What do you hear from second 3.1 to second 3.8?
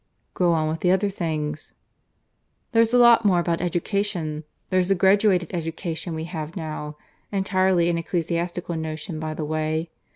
more about